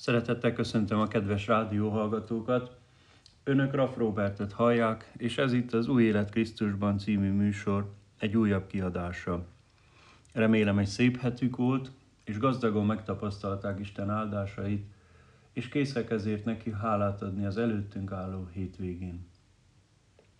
[0.00, 2.76] Szeretettel köszöntöm a kedves rádióhallgatókat.
[3.44, 8.66] Önök Raff Robertet hallják, és ez itt az Új Élet Krisztusban című műsor egy újabb
[8.66, 9.44] kiadása.
[10.32, 11.90] Remélem egy szép hetük volt,
[12.24, 14.86] és gazdagon megtapasztalták Isten áldásait,
[15.52, 19.26] és készek ezért neki hálát adni az előttünk álló hétvégén.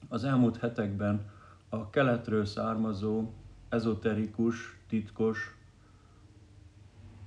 [0.09, 1.30] Az elmúlt hetekben
[1.68, 3.32] a keletről származó,
[3.68, 5.57] ezoterikus, titkos,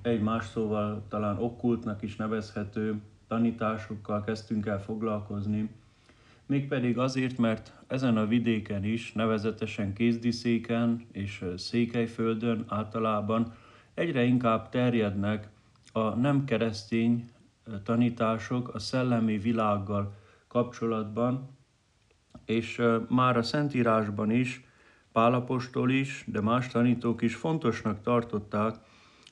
[0.01, 5.69] egy más szóval talán okkultnak is nevezhető tanításokkal kezdtünk el foglalkozni,
[6.45, 13.53] mégpedig azért, mert ezen a vidéken is, nevezetesen Kézdiszéken és Székelyföldön általában
[13.93, 15.49] egyre inkább terjednek
[15.91, 17.25] a nem keresztény
[17.83, 20.13] tanítások a szellemi világgal
[20.47, 21.49] kapcsolatban,
[22.45, 24.65] és már a Szentírásban is,
[25.11, 28.75] Pálapostól is, de más tanítók is fontosnak tartották,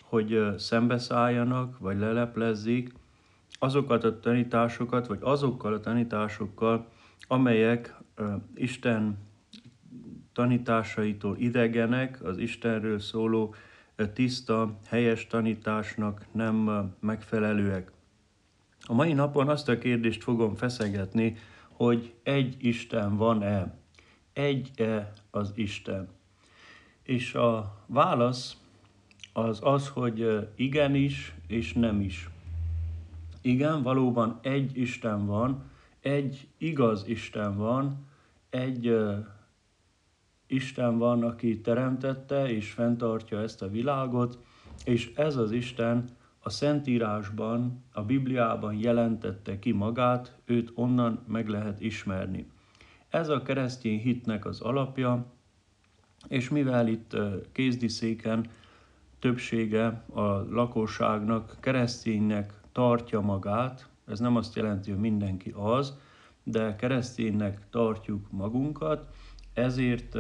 [0.10, 2.94] hogy szembeszálljanak, vagy leleplezzék
[3.60, 6.88] azokat a tanításokat, vagy azokkal a tanításokkal,
[7.28, 7.96] amelyek
[8.56, 9.18] Isten
[10.34, 13.56] tanításaitól idegenek, az Istenről szóló
[14.14, 17.92] tiszta, helyes tanításnak nem megfelelőek.
[18.86, 21.36] A mai napon azt a kérdést fogom feszegetni,
[21.70, 23.78] hogy egy Isten van-e?
[24.34, 26.08] Egy-e az Isten?
[27.04, 28.58] És a válasz
[29.34, 32.30] az az, hogy igenis és nem is.
[33.42, 35.64] Igen, valóban egy Isten van,
[36.00, 38.08] egy igaz Isten van,
[38.50, 38.98] egy
[40.48, 44.40] Isten van, aki teremtette és fenntartja ezt a világot,
[44.86, 51.82] és ez az Isten a Szentírásban, a Bibliában jelentette ki magát, őt onnan meg lehet
[51.82, 52.52] ismerni.
[53.10, 55.26] Ez a keresztény hitnek az alapja,
[56.28, 57.18] és mivel itt
[57.52, 58.46] kézdiszéken
[59.20, 65.98] többsége a lakosságnak kereszténynek tartja magát, ez nem azt jelenti, hogy mindenki az,
[66.44, 69.08] de kereszténynek tartjuk magunkat,
[69.54, 70.18] ezért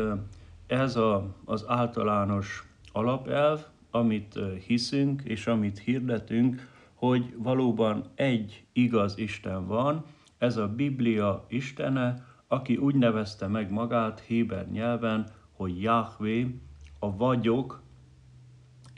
[0.67, 9.67] ez a, az általános alapelv, amit hiszünk és amit hirdetünk, hogy valóban egy igaz Isten
[9.67, 10.05] van,
[10.37, 16.59] ez a Biblia Istene, aki úgy nevezte meg magát Héber nyelven, hogy Yahvé,
[16.99, 17.81] a vagyok,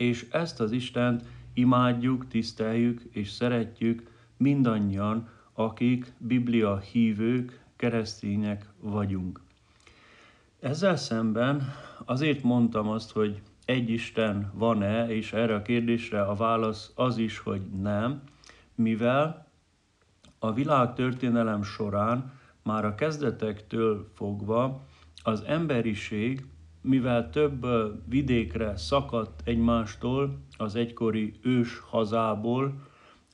[0.01, 1.23] és ezt az Istent
[1.53, 9.41] imádjuk, tiszteljük és szeretjük mindannyian, akik Biblia hívők, keresztények vagyunk.
[10.59, 11.73] Ezzel szemben
[12.05, 17.39] azért mondtam azt, hogy egy Isten van-e, és erre a kérdésre a válasz az is,
[17.39, 18.21] hogy nem,
[18.75, 19.47] mivel
[20.39, 24.85] a világ történelem során már a kezdetektől fogva
[25.23, 26.45] az emberiség
[26.81, 27.65] mivel több
[28.09, 32.73] vidékre szakadt egymástól az egykori ős hazából,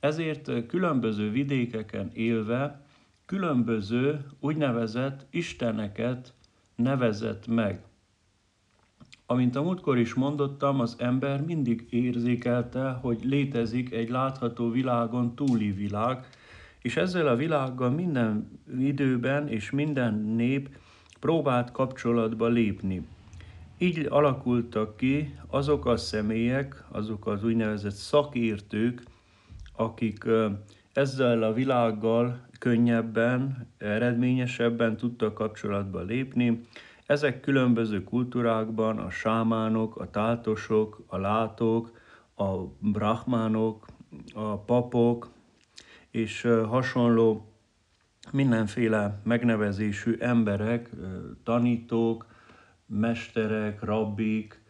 [0.00, 2.86] ezért különböző vidékeken élve
[3.26, 6.32] különböző úgynevezett isteneket
[6.76, 7.82] nevezett meg.
[9.26, 15.70] Amint a múltkor is mondottam, az ember mindig érzékelte, hogy létezik egy látható világon túli
[15.70, 16.28] világ,
[16.82, 20.68] és ezzel a világgal minden időben és minden nép
[21.20, 23.06] próbált kapcsolatba lépni.
[23.80, 29.02] Így alakultak ki azok a személyek, azok az úgynevezett szakértők,
[29.76, 30.24] akik
[30.92, 36.60] ezzel a világgal könnyebben, eredményesebben tudtak kapcsolatba lépni.
[37.06, 41.92] Ezek különböző kultúrákban a sámánok, a táltosok, a látók,
[42.36, 43.86] a brahmánok,
[44.34, 45.30] a papok
[46.10, 47.52] és hasonló
[48.32, 50.90] mindenféle megnevezésű emberek,
[51.44, 52.26] tanítók,
[52.88, 54.62] mesterek, rabbik,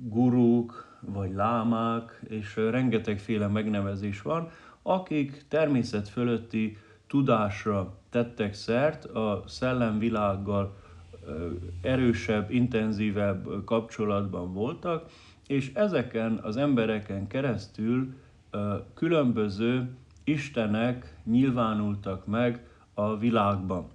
[0.00, 4.50] guruk, vagy lámák, és rengetegféle megnevezés van,
[4.82, 10.76] akik természet fölötti tudásra tettek szert, a szellemvilággal
[11.82, 15.10] erősebb, intenzívebb kapcsolatban voltak,
[15.46, 18.14] és ezeken az embereken keresztül
[18.94, 23.88] különböző istenek nyilvánultak meg a világban.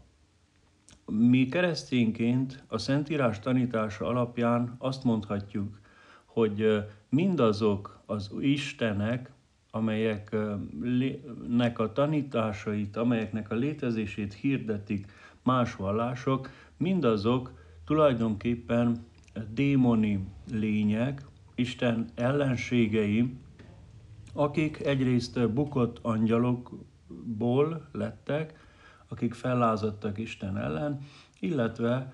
[1.11, 5.79] Mi keresztényként a Szentírás tanítása alapján azt mondhatjuk,
[6.25, 9.31] hogy mindazok az Istenek,
[9.71, 15.11] amelyeknek a tanításait, amelyeknek a létezését hirdetik
[15.43, 17.51] más vallások, mindazok
[17.85, 19.05] tulajdonképpen
[19.53, 21.21] démoni lények,
[21.55, 23.33] Isten ellenségei,
[24.33, 28.66] akik egyrészt bukott angyalokból lettek,
[29.07, 30.99] akik fellázadtak Isten ellen,
[31.39, 32.13] illetve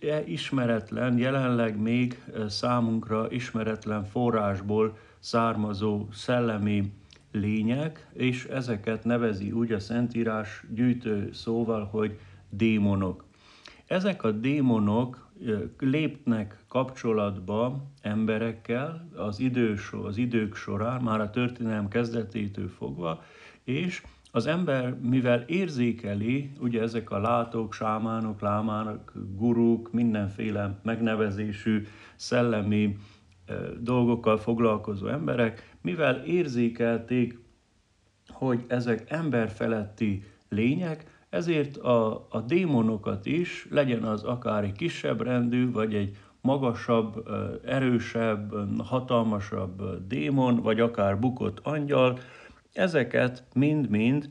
[0.00, 6.92] e, ismeretlen, jelenleg még számunkra ismeretlen forrásból származó szellemi
[7.32, 12.18] lények, és ezeket nevezi úgy a Szentírás gyűjtő szóval, hogy
[12.50, 13.24] démonok.
[13.86, 15.28] Ezek a démonok
[15.78, 23.22] lépnek kapcsolatba emberekkel az, idős, az idők során, már a történelem kezdetétől fogva,
[23.64, 24.02] és
[24.36, 31.86] az ember, mivel érzékeli, ugye ezek a látók, sámánok, lámánok, guruk, mindenféle megnevezésű
[32.16, 32.96] szellemi
[33.80, 37.38] dolgokkal foglalkozó emberek, mivel érzékelték,
[38.28, 45.70] hogy ezek emberfeletti lények, ezért a, a démonokat is, legyen az akár egy kisebb rendű,
[45.70, 47.28] vagy egy magasabb,
[47.64, 52.18] erősebb, hatalmasabb démon, vagy akár bukott angyal,
[52.76, 54.28] ezeket mind-mind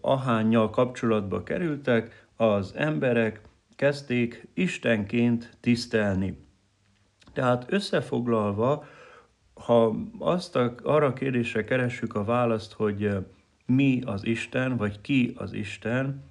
[0.00, 3.40] ahányjal kapcsolatba kerültek, az emberek
[3.76, 6.38] kezdték Istenként tisztelni.
[7.32, 8.84] Tehát összefoglalva,
[9.54, 13.10] ha azt a, arra kérdésre keressük a választ, hogy
[13.66, 16.22] mi az Isten, vagy ki az Isten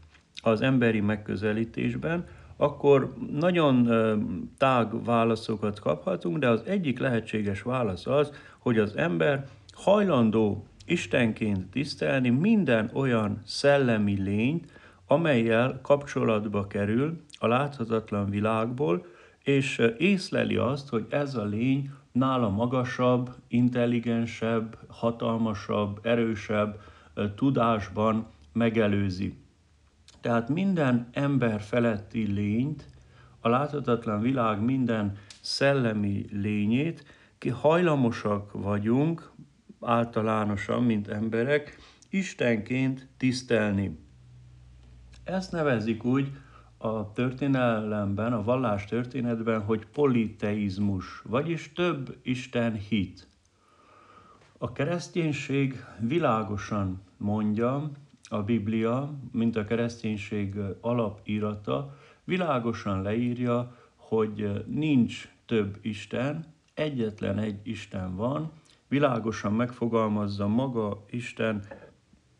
[0.43, 2.27] az emberi megközelítésben,
[2.57, 3.89] akkor nagyon
[4.57, 12.29] tág válaszokat kaphatunk, de az egyik lehetséges válasz az, hogy az ember hajlandó Istenként tisztelni
[12.29, 14.71] minden olyan szellemi lényt,
[15.07, 19.05] amelyel kapcsolatba kerül a láthatatlan világból,
[19.43, 26.79] és észleli azt, hogy ez a lény nála magasabb, intelligensebb, hatalmasabb, erősebb
[27.35, 29.37] tudásban megelőzi.
[30.21, 32.85] Tehát minden ember feletti lényt,
[33.39, 37.03] a láthatatlan világ minden szellemi lényét,
[37.37, 39.31] ki hajlamosak vagyunk
[39.81, 41.77] általánosan, mint emberek,
[42.09, 43.99] Istenként tisztelni.
[45.23, 46.31] Ezt nevezik úgy
[46.77, 53.27] a történelemben, a vallás történetben, hogy politeizmus, vagyis több Isten hit.
[54.57, 57.91] A kereszténység világosan mondja,
[58.29, 68.15] a Biblia, mint a kereszténység alapírata, világosan leírja, hogy nincs több Isten, egyetlen egy Isten
[68.15, 68.51] van,
[68.87, 71.63] világosan megfogalmazza maga Isten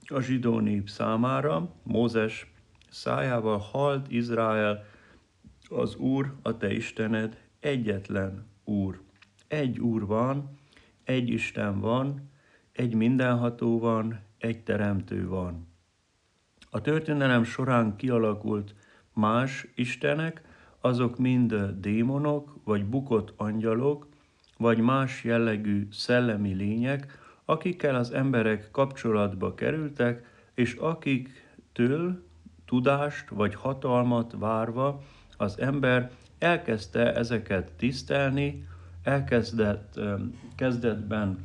[0.07, 2.53] a zsidó nép számára, Mózes
[2.89, 4.85] szájával halt Izrael,
[5.69, 9.01] az Úr, a te Istened, egyetlen Úr.
[9.47, 10.59] Egy Úr van,
[11.03, 12.29] egy Isten van,
[12.71, 15.67] egy mindenható van, egy teremtő van.
[16.69, 18.75] A történelem során kialakult
[19.13, 20.41] más istenek,
[20.79, 24.07] azok mind démonok, vagy bukott angyalok,
[24.57, 32.23] vagy más jellegű szellemi lények, akikkel az emberek kapcsolatba kerültek, és akiktől
[32.65, 35.01] tudást vagy hatalmat várva
[35.37, 38.67] az ember elkezdte ezeket tisztelni,
[39.03, 39.99] elkezdett
[40.55, 41.37] kezdetben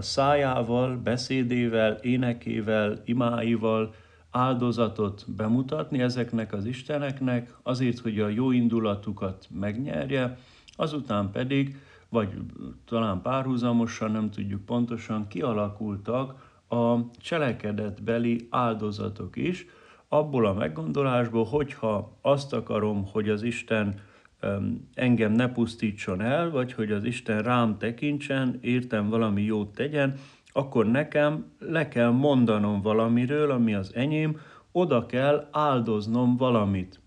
[0.00, 3.94] szájával, beszédével, énekével, imáival
[4.30, 10.38] áldozatot bemutatni ezeknek az isteneknek, azért, hogy a jó indulatukat megnyerje,
[10.76, 11.76] azután pedig
[12.14, 12.28] vagy
[12.84, 19.66] talán párhuzamosan, nem tudjuk pontosan, kialakultak a cselekedetbeli áldozatok is,
[20.08, 23.94] abból a meggondolásból, hogyha azt akarom, hogy az Isten
[24.94, 30.14] engem ne pusztítson el, vagy hogy az Isten rám tekintsen, értem valami jót tegyen,
[30.52, 34.40] akkor nekem le kell mondanom valamiről, ami az enyém,
[34.72, 37.00] oda kell áldoznom valamit.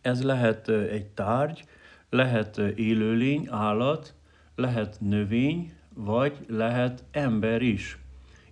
[0.00, 1.64] Ez lehet egy tárgy,
[2.10, 4.14] lehet élőlény, állat,
[4.54, 7.98] lehet növény, vagy lehet ember is.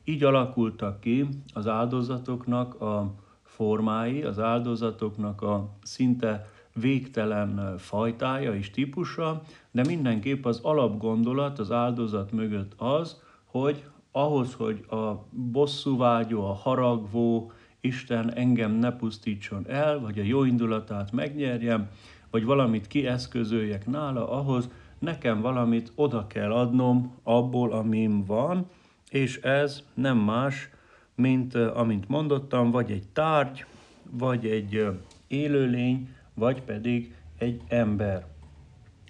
[0.05, 9.43] Így alakultak ki az áldozatoknak a formái, az áldozatoknak a szinte végtelen fajtája és típusa,
[9.71, 17.53] de mindenképp az alapgondolat az áldozat mögött az, hogy ahhoz, hogy a bosszúvágyó, a haragvó,
[17.81, 21.89] Isten engem ne pusztítson el, vagy a jó indulatát megnyerjem,
[22.31, 24.69] vagy valamit kieszközöljek nála, ahhoz
[25.01, 28.67] nekem valamit oda kell adnom abból, amim van,
[29.11, 30.71] és ez nem más,
[31.15, 33.65] mint amint mondottam, vagy egy tárgy,
[34.11, 34.89] vagy egy
[35.27, 38.27] élőlény, vagy pedig egy ember.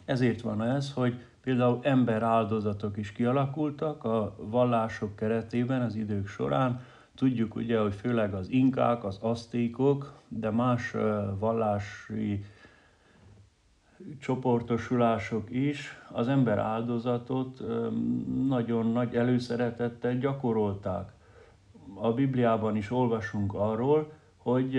[0.05, 6.81] Ezért van ez, hogy például ember áldozatok is kialakultak a vallások keretében az idők során.
[7.15, 10.95] Tudjuk ugye, hogy főleg az inkák, az asztékok, de más
[11.39, 12.45] vallási
[14.21, 17.63] csoportosulások is az ember áldozatot
[18.49, 21.13] nagyon nagy előszeretettel gyakorolták.
[21.95, 24.79] A Bibliában is olvasunk arról, hogy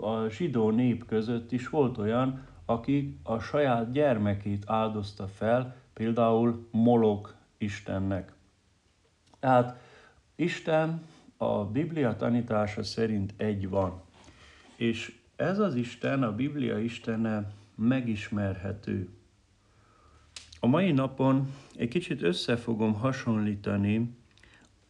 [0.00, 7.34] a zsidó nép között is volt olyan, aki a saját gyermekét áldozta fel, például Molok
[7.58, 8.32] Istennek.
[9.40, 9.80] Tehát
[10.34, 11.02] Isten
[11.36, 14.00] a Biblia tanítása szerint egy van,
[14.76, 19.08] és ez az Isten, a Biblia Istene megismerhető.
[20.60, 24.16] A mai napon egy kicsit össze fogom hasonlítani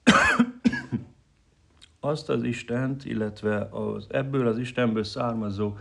[2.00, 5.76] azt az Istent, illetve az, ebből az Istenből származó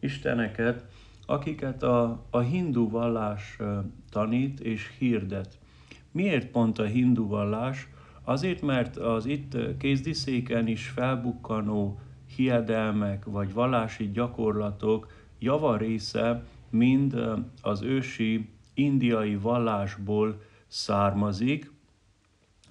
[0.00, 0.84] isteneket,
[1.26, 3.58] akiket a, a hindu vallás
[4.10, 5.58] tanít és hirdet.
[6.10, 7.88] Miért pont a hindu vallás?
[8.24, 12.00] Azért, mert az itt kézdiszéken is felbukkanó
[12.36, 17.20] hiedelmek vagy vallási gyakorlatok java része mind
[17.62, 21.70] az ősi indiai vallásból származik,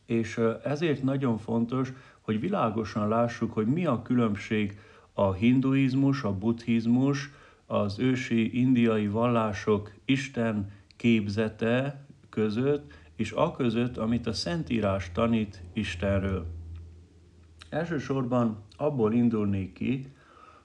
[0.06, 4.80] és ezért nagyon fontos, hogy világosan lássuk, hogy mi a különbség
[5.14, 7.30] a hinduizmus, a buddhizmus,
[7.66, 16.46] az ősi indiai vallások Isten képzete között, és a között, amit a Szentírás tanít Istenről.
[17.70, 20.14] Elsősorban abból indulnék ki,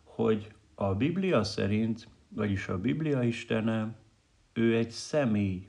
[0.03, 3.95] hogy a Biblia szerint, vagyis a Biblia Istene,
[4.53, 5.69] ő egy személy.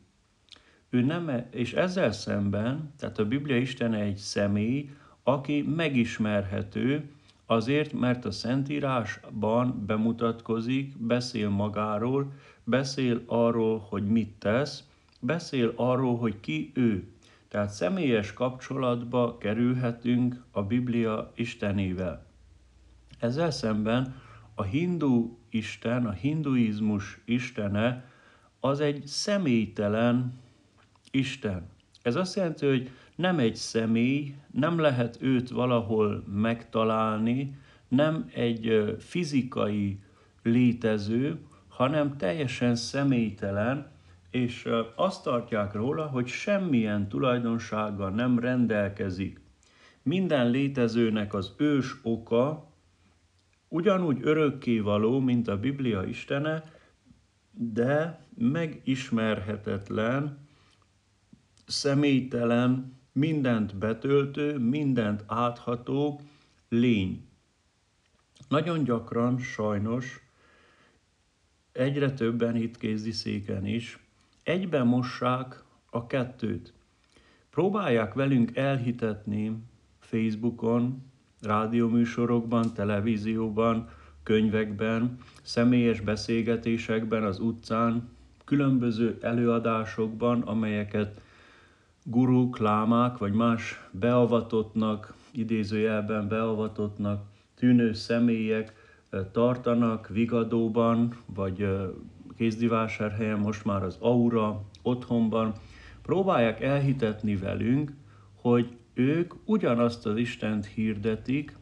[0.89, 4.89] Ő nem, e- és ezzel szemben, tehát a Biblia Istene egy személy,
[5.23, 7.09] aki megismerhető,
[7.45, 12.31] azért, mert a Szentírásban bemutatkozik, beszél magáról,
[12.63, 14.83] beszél arról, hogy mit tesz,
[15.19, 17.07] beszél arról, hogy ki ő.
[17.47, 22.25] Tehát személyes kapcsolatba kerülhetünk a Biblia Istenével.
[23.19, 24.15] Ezzel szemben
[24.55, 28.09] a hindu Isten, a hinduizmus Istene
[28.59, 30.33] az egy személytelen
[31.11, 31.69] Isten.
[32.01, 37.57] Ez azt jelenti, hogy nem egy személy, nem lehet őt valahol megtalálni,
[37.87, 39.99] nem egy fizikai
[40.43, 43.91] létező, hanem teljesen személytelen,
[44.31, 49.41] és azt tartják róla, hogy semmilyen tulajdonsággal nem rendelkezik.
[50.03, 52.71] Minden létezőnek az ős oka
[53.75, 56.63] ugyanúgy örökké való, mint a Biblia Istene,
[57.51, 60.47] de megismerhetetlen,
[61.65, 66.21] személytelen, mindent betöltő, mindent átható
[66.69, 67.27] lény.
[68.47, 70.19] Nagyon gyakran, sajnos,
[71.71, 73.99] egyre többen itt kézdiszéken is,
[74.43, 76.73] egyben mossák a kettőt.
[77.49, 79.57] Próbálják velünk elhitetni
[79.99, 83.89] Facebookon, rádióműsorokban, televízióban,
[84.23, 88.09] könyvekben, személyes beszélgetésekben, az utcán,
[88.45, 91.21] különböző előadásokban, amelyeket
[92.03, 97.23] guruk, lámák vagy más beavatottnak, idézőjelben beavatottnak
[97.55, 98.73] tűnő személyek
[99.31, 101.67] tartanak Vigadóban, vagy
[102.37, 105.53] kézdivásárhelyen, most már az Aura otthonban,
[106.01, 107.91] próbálják elhitetni velünk,
[108.35, 111.57] hogy ők ugyanazt az Istent hirdetik,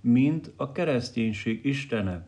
[0.00, 2.26] mint a kereszténység Istene.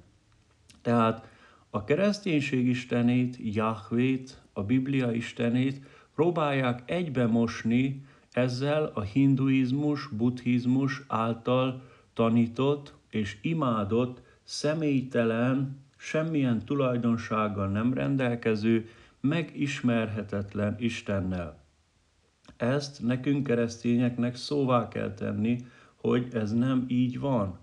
[0.83, 1.29] Tehát
[1.71, 5.81] a kereszténység Istenét, Jahvét, a Biblia Istenét
[6.15, 11.83] próbálják egybe mosni ezzel a hinduizmus, buddhizmus által
[12.13, 18.89] tanított és imádott, személytelen, semmilyen tulajdonsággal nem rendelkező,
[19.21, 21.64] megismerhetetlen Istennel.
[22.65, 25.57] Ezt nekünk keresztényeknek szóvá kell tenni,
[25.95, 27.59] hogy ez nem így van.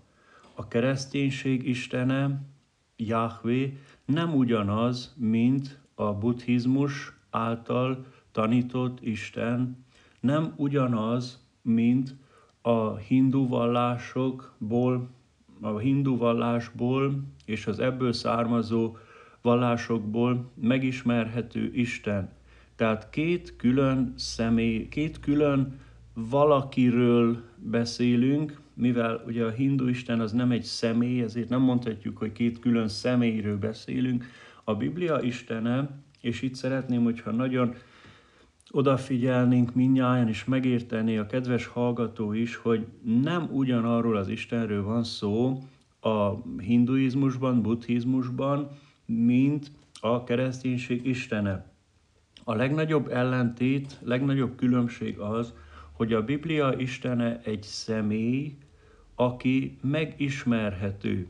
[0.54, 2.42] A kereszténység Istene,
[2.96, 9.84] Yahvé nem ugyanaz, mint a buddhizmus által tanított Isten,
[10.20, 12.16] nem ugyanaz, mint
[12.60, 15.08] a hindu vallásokból,
[15.60, 18.96] a hindu vallásból és az ebből származó
[19.40, 22.40] vallásokból megismerhető Isten.
[22.82, 25.80] Tehát két külön személy, két külön
[26.14, 32.32] valakiről beszélünk, mivel ugye a hindu Isten az nem egy személy, ezért nem mondhatjuk, hogy
[32.32, 34.24] két külön személyről beszélünk.
[34.64, 37.74] A Biblia Istene, és itt szeretném, hogyha nagyon
[38.70, 42.86] odafigyelnénk minnyáján, és megértené a kedves hallgató is, hogy
[43.22, 45.62] nem ugyanarról az Istenről van szó
[46.00, 48.68] a hinduizmusban, buddhizmusban,
[49.06, 49.70] mint
[50.00, 51.70] a kereszténység Istene.
[52.44, 55.52] A legnagyobb ellentét, legnagyobb különbség az,
[55.92, 58.56] hogy a Biblia Istene egy személy,
[59.14, 61.26] aki megismerhető.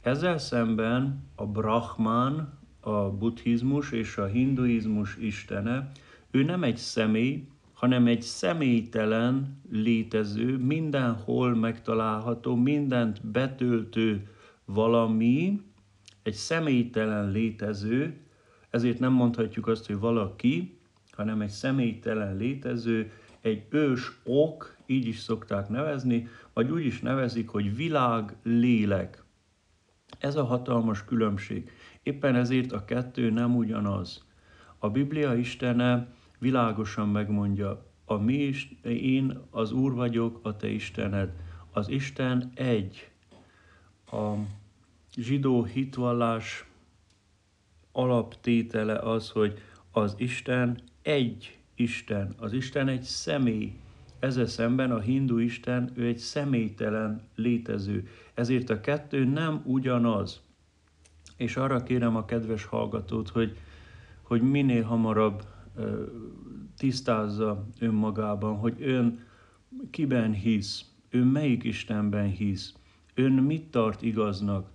[0.00, 5.90] Ezzel szemben a Brahman, a buddhizmus és a hinduizmus istene,
[6.30, 14.28] ő nem egy személy, hanem egy személytelen létező, mindenhol megtalálható, mindent betöltő
[14.64, 15.60] valami,
[16.22, 18.27] egy személytelen létező,
[18.70, 20.78] ezért nem mondhatjuk azt, hogy valaki,
[21.10, 27.48] hanem egy személytelen létező, egy ős ok, így is szokták nevezni, vagy úgy is nevezik,
[27.48, 29.24] hogy világ lélek.
[30.18, 31.70] Ez a hatalmas különbség.
[32.02, 34.26] Éppen ezért a kettő nem ugyanaz.
[34.78, 36.08] A Biblia Istene
[36.38, 41.30] világosan megmondja, a mi is, én az Úr vagyok, a te Istened.
[41.72, 43.10] Az Isten egy.
[44.10, 44.32] A
[45.16, 46.67] zsidó hitvallás
[47.98, 49.58] alaptétele az, hogy
[49.90, 52.34] az Isten egy Isten.
[52.38, 53.72] Az Isten egy személy.
[54.18, 58.08] Ezzel szemben a hindu Isten, ő egy személytelen létező.
[58.34, 60.42] Ezért a kettő nem ugyanaz.
[61.36, 63.56] És arra kérem a kedves hallgatót, hogy,
[64.22, 65.42] hogy minél hamarabb
[66.76, 69.26] tisztázza önmagában, hogy ön
[69.90, 72.74] kiben hisz, ön melyik Istenben hisz,
[73.14, 74.70] ön mit tart igaznak.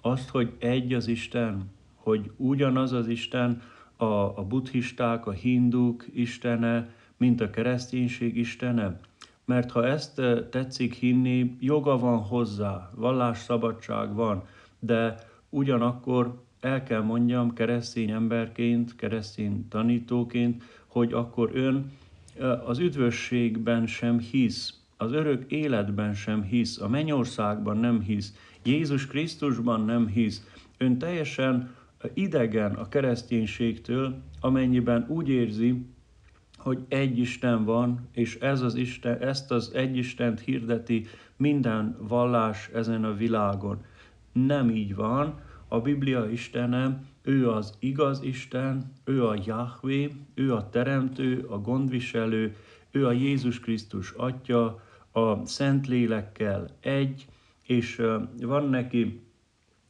[0.00, 1.74] Azt, hogy egy az Isten,
[2.06, 3.62] hogy ugyanaz az Isten
[3.96, 9.00] a, a buddhisták, a hinduk istene, mint a kereszténység istene.
[9.44, 10.20] Mert ha ezt
[10.50, 14.44] tetszik hinni, joga van hozzá, vallásszabadság van,
[14.78, 15.14] de
[15.48, 21.92] ugyanakkor el kell mondjam keresztény emberként, keresztény tanítóként, hogy akkor ön
[22.66, 29.84] az üdvösségben sem hisz, az örök életben sem hisz, a mennyországban nem hisz, Jézus Krisztusban
[29.84, 30.46] nem hisz.
[30.78, 31.74] Ön teljesen
[32.14, 35.86] idegen a kereszténységtől, amennyiben úgy érzi,
[36.56, 42.70] hogy egy Isten van, és ez az Isten, ezt az egy Istent hirdeti minden vallás
[42.74, 43.84] ezen a világon.
[44.32, 50.68] Nem így van, a Biblia Istene, ő az igaz Isten, ő a Yahweh, ő a
[50.68, 52.56] teremtő, a gondviselő,
[52.90, 54.82] ő a Jézus Krisztus atya,
[55.12, 57.26] a Szentlélekkel egy,
[57.62, 58.02] és
[58.40, 59.20] van neki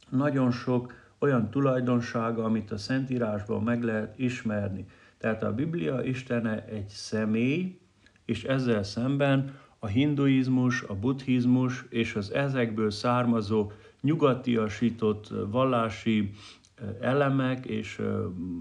[0.09, 4.85] nagyon sok olyan tulajdonsága, amit a Szentírásban meg lehet ismerni.
[5.17, 7.79] Tehát a Biblia Istene egy személy,
[8.25, 16.31] és ezzel szemben a hinduizmus, a buddhizmus és az ezekből származó nyugatiasított vallási
[17.01, 18.01] elemek és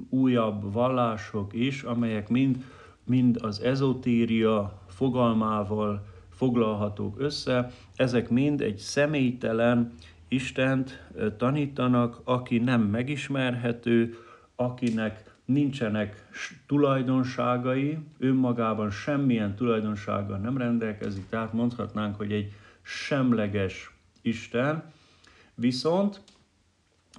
[0.09, 2.65] újabb vallások is, amelyek mind,
[3.05, 9.93] mind az ezotéria fogalmával foglalhatók össze, ezek mind egy személytelen
[10.29, 14.19] Istent tanítanak, aki nem megismerhető,
[14.55, 16.29] akinek nincsenek
[16.67, 23.91] tulajdonságai, önmagában semmilyen tulajdonsággal nem rendelkezik, tehát mondhatnánk, hogy egy semleges
[24.23, 24.85] Isten,
[25.59, 26.21] Viszont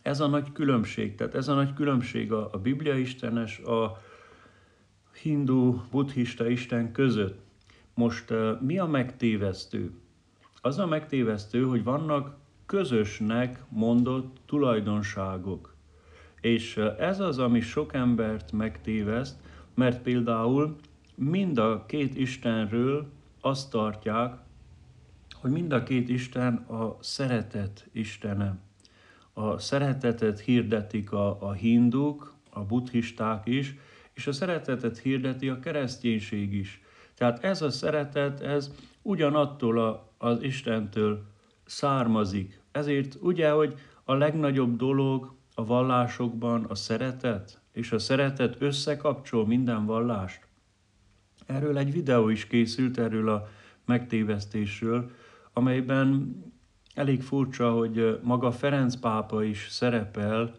[0.02, 4.02] ez a nagy különbség, tehát ez a nagy különbség a, a Biblia istenes, a
[5.22, 7.39] hindu, buddhista isten között.
[7.93, 9.91] Most mi a megtévesztő?
[10.62, 12.36] Az a megtévesztő, hogy vannak
[12.67, 15.75] közösnek mondott tulajdonságok.
[16.41, 19.36] És ez az, ami sok embert megtéveszt,
[19.73, 20.75] mert például
[21.15, 23.08] mind a két Istenről
[23.41, 24.36] azt tartják,
[25.41, 28.58] hogy mind a két Isten a szeretet Istene.
[29.34, 33.75] A szeretetet hirdetik a, a hinduk, a buddhisták is,
[34.13, 36.82] és a szeretetet hirdeti a kereszténység is.
[37.15, 41.25] Tehát ez a szeretet, ez ugyanattól a, az Istentől
[41.67, 42.62] származik.
[42.71, 49.86] Ezért ugye, hogy a legnagyobb dolog a vallásokban a szeretet, és a szeretet összekapcsol minden
[49.86, 50.47] vallást.
[51.45, 53.47] Erről egy videó is készült, erről a
[53.86, 55.12] megtévesztésről,
[55.53, 56.38] amelyben
[56.93, 60.56] elég furcsa, hogy maga Ferenc pápa is szerepel,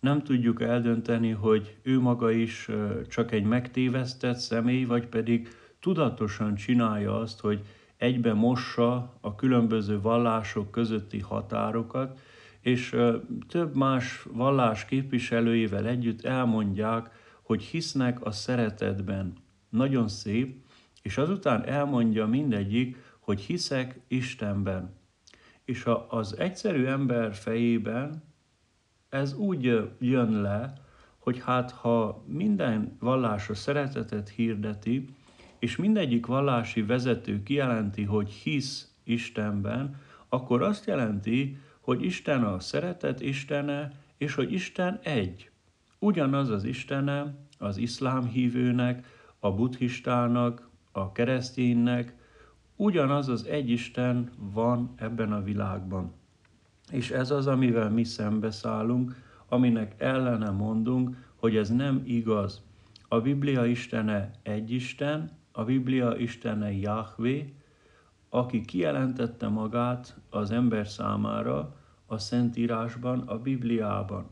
[0.00, 2.68] nem tudjuk eldönteni, hogy ő maga is
[3.08, 5.48] csak egy megtévesztett személy, vagy pedig
[5.80, 7.60] tudatosan csinálja azt, hogy
[8.00, 12.20] egybe mossa a különböző vallások közötti határokat,
[12.60, 12.96] és
[13.48, 17.10] több más vallás képviselőivel együtt elmondják,
[17.42, 19.32] hogy hisznek a szeretetben.
[19.68, 20.56] Nagyon szép,
[21.02, 24.94] és azután elmondja mindegyik, hogy hiszek Istenben.
[25.64, 28.22] És a, az egyszerű ember fejében
[29.08, 30.72] ez úgy jön le,
[31.18, 35.08] hogy hát ha minden vallás a szeretetet hirdeti,
[35.60, 43.20] és mindegyik vallási vezető kijelenti, hogy hisz Istenben, akkor azt jelenti, hogy Isten a szeretet
[43.20, 45.50] Istene, és hogy Isten egy.
[45.98, 49.06] Ugyanaz az Istene az iszlám hívőnek,
[49.38, 52.14] a buddhistának, a kereszténynek,
[52.76, 56.12] ugyanaz az egy Isten van ebben a világban.
[56.90, 62.62] És ez az, amivel mi szembeszállunk, aminek ellene mondunk, hogy ez nem igaz.
[63.08, 67.44] A Biblia Istene egy Isten, a Biblia Istene Yahweh,
[68.28, 74.30] aki kijelentette magát az ember számára a Szentírásban, a Bibliában.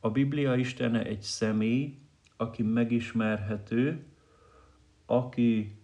[0.00, 1.98] A Biblia Istene egy személy,
[2.36, 4.06] aki megismerhető,
[5.06, 5.78] aki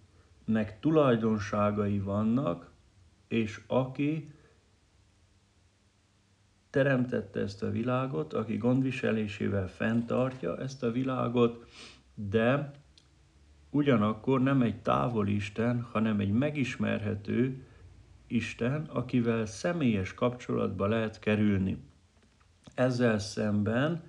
[0.44, 2.70] akinek tulajdonságai vannak,
[3.28, 4.32] és aki
[6.70, 11.68] teremtette ezt a világot, aki gondviselésével fenntartja ezt a világot,
[12.14, 12.70] de
[13.74, 17.66] ugyanakkor nem egy távoli Isten, hanem egy megismerhető
[18.26, 21.78] Isten, akivel személyes kapcsolatba lehet kerülni.
[22.74, 24.02] Ezzel szemben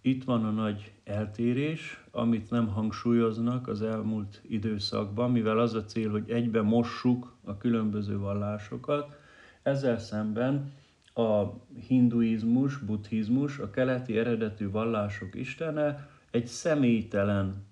[0.00, 6.10] itt van a nagy eltérés, amit nem hangsúlyoznak az elmúlt időszakban, mivel az a cél,
[6.10, 9.16] hogy egybe mossuk a különböző vallásokat.
[9.62, 10.72] Ezzel szemben
[11.14, 11.42] a
[11.86, 17.66] hinduizmus, buddhizmus, a keleti eredetű vallások istene egy személytelen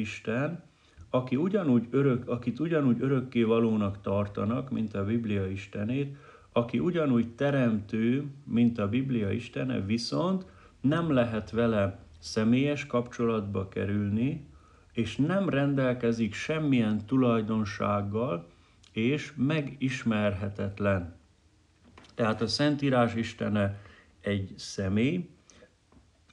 [0.00, 0.62] Isten,
[1.10, 6.16] aki ugyanúgy örök, akit ugyanúgy örökké valónak tartanak, mint a Biblia Istenét,
[6.52, 10.46] aki ugyanúgy teremtő, mint a Biblia Istene, viszont
[10.80, 14.46] nem lehet vele személyes kapcsolatba kerülni,
[14.92, 18.46] és nem rendelkezik semmilyen tulajdonsággal,
[18.92, 21.14] és megismerhetetlen.
[22.14, 23.80] Tehát a Szentírás Istene
[24.20, 25.28] egy személy,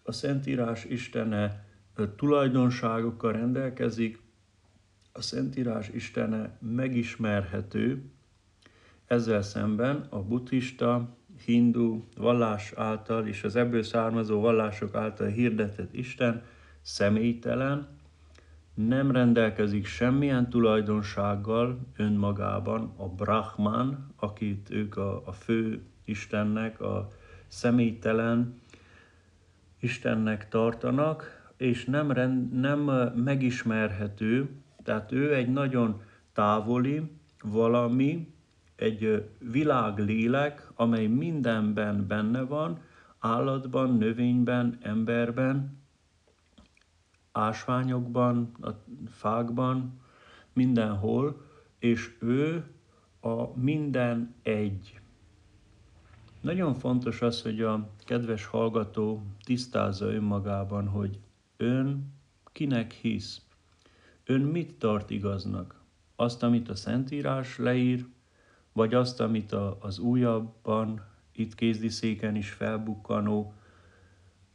[0.03, 1.65] a Szentírás Istene
[2.15, 4.21] tulajdonságokkal rendelkezik,
[5.11, 8.03] a Szentírás Istene megismerhető,
[9.05, 16.43] ezzel szemben a buddhista, hindu vallás által és az ebből származó vallások által hirdetett Isten
[16.81, 17.87] személytelen,
[18.73, 27.11] nem rendelkezik semmilyen tulajdonsággal önmagában a Brahman, akit ők a, a fő Istennek, a
[27.47, 28.61] személytelen
[29.79, 32.79] Istennek tartanak, és nem, rend, nem
[33.15, 34.49] megismerhető,
[34.83, 36.01] tehát ő egy nagyon
[36.33, 37.11] távoli
[37.43, 38.33] valami,
[38.75, 42.79] egy világlélek, amely mindenben benne van,
[43.19, 45.81] állatban, növényben, emberben,
[47.31, 48.69] ásványokban, a
[49.07, 50.01] fákban,
[50.53, 51.41] mindenhol,
[51.79, 52.65] és ő
[53.19, 54.99] a minden egy.
[56.41, 61.19] Nagyon fontos az, hogy a kedves hallgató tisztázza önmagában, hogy
[61.63, 62.13] ön
[62.51, 63.41] kinek hisz,
[64.25, 65.81] ön mit tart igaznak.
[66.15, 68.05] Azt, amit a Szentírás leír,
[68.73, 73.53] vagy azt, amit a, az újabban, itt kézdiszéken is felbukkanó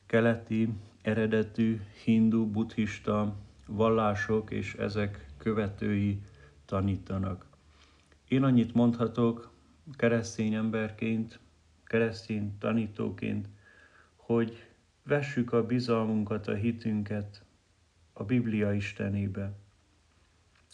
[0.06, 0.68] keleti
[1.02, 6.20] eredetű hindu, buddhista vallások és ezek követői
[6.64, 7.46] tanítanak.
[8.28, 9.50] Én annyit mondhatok
[9.96, 11.40] keresztény emberként,
[11.84, 13.48] keresztény tanítóként,
[14.16, 14.67] hogy
[15.08, 17.44] vessük a bizalmunkat, a hitünket
[18.12, 19.52] a Biblia Istenébe.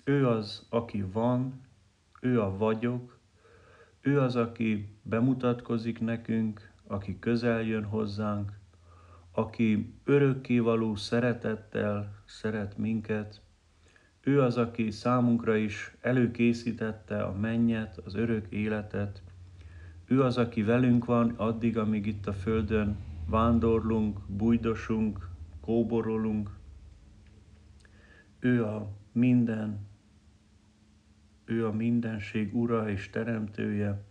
[0.05, 1.61] Ő az, aki van,
[2.21, 3.19] ő a vagyok,
[4.01, 8.53] ő az, aki bemutatkozik nekünk, aki közel jön hozzánk,
[9.33, 13.41] aki örökkévaló szeretettel szeret minket,
[14.21, 19.23] ő az, aki számunkra is előkészítette a mennyet, az örök életet.
[20.07, 25.29] Ő az, aki velünk van addig, amíg itt a földön vándorlunk, bújdosunk,
[25.61, 26.51] kóborolunk.
[28.39, 29.87] Ő a minden,
[31.45, 34.03] ő a mindenség ura és teremtője.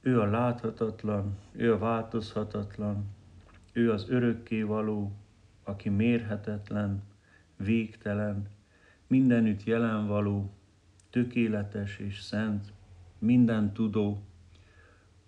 [0.00, 3.04] Ő a láthatatlan, ő a változhatatlan,
[3.72, 5.12] ő az örökkévaló,
[5.64, 7.02] aki mérhetetlen,
[7.56, 8.48] végtelen,
[9.06, 10.54] mindenütt jelenvaló,
[11.10, 12.72] tökéletes és szent,
[13.18, 14.22] minden tudó,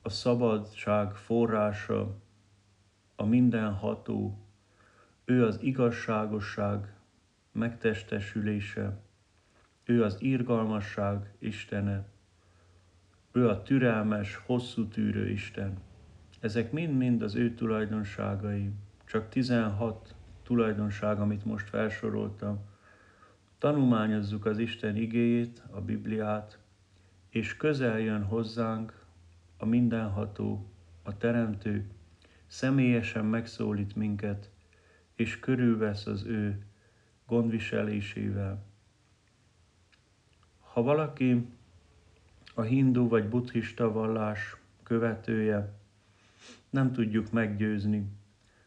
[0.03, 2.17] a szabadság forrása,
[3.20, 4.38] a mindenható,
[5.24, 6.92] ő az igazságosság
[7.52, 9.00] megtestesülése,
[9.85, 12.07] ő az irgalmasság Istene,
[13.33, 15.78] ő a türelmes, hosszú tűrő Isten.
[16.40, 18.70] Ezek mind-mind az ő tulajdonságai,
[19.04, 22.59] csak 16 tulajdonság, amit most felsoroltam.
[23.59, 26.59] Tanulmányozzuk az Isten igéjét, a Bibliát,
[27.28, 29.04] és közel jön hozzánk
[29.57, 30.66] a mindenható,
[31.02, 31.87] a teremtő,
[32.49, 34.51] személyesen megszólít minket,
[35.15, 36.67] és körülvesz az ő
[37.27, 38.65] gondviselésével.
[40.61, 41.47] Ha valaki
[42.55, 45.73] a hindu vagy buddhista vallás követője,
[46.71, 48.07] nem tudjuk meggyőzni,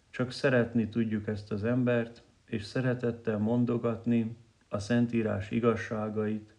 [0.10, 4.36] csak szeretni tudjuk ezt az embert, és szeretettel mondogatni
[4.70, 6.56] a Szentírás igazságait,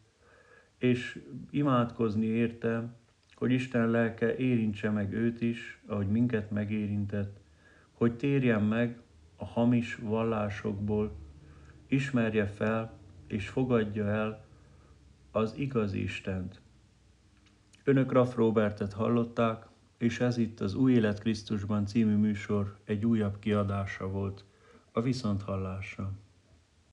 [0.79, 2.97] és imádkozni érte,
[3.43, 7.41] hogy Isten lelke érintse meg őt is, ahogy minket megérintett,
[7.93, 9.01] hogy térjen meg
[9.37, 11.13] a hamis vallásokból,
[11.87, 14.45] ismerje fel és fogadja el
[15.31, 16.61] az igazi Istent.
[17.85, 19.67] Önök Raff Robertet hallották,
[19.99, 24.45] és ez itt az Új Élet Krisztusban című műsor egy újabb kiadása volt,
[24.93, 26.13] a Viszonthallásra.